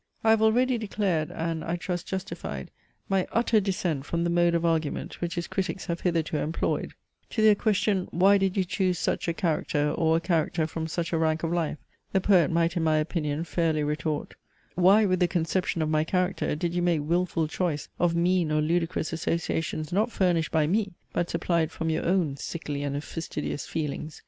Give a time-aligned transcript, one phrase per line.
[0.23, 2.71] I have already declared, and, I trust justified,
[3.07, 6.93] my utter dissent from the mode of argument which his critics have hitherto employed.
[7.29, 11.13] To their question, "Why did you choose such a character, or a character from such
[11.13, 11.77] a rank of life?"
[12.13, 14.33] the poet might in my opinion fairly retort:
[14.73, 18.59] why with the conception of my character did you make wilful choice of mean or
[18.59, 24.19] ludicrous associations not furnished by me, but supplied from your own sickly and fastidious feelings?